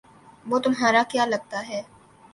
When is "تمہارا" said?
0.59-1.01